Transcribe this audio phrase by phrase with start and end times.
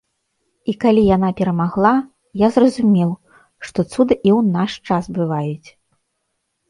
[0.71, 1.91] І калі яна перамагла,
[2.45, 3.09] я зразумеў,
[3.67, 5.67] што цуды і ў наш час бываюць.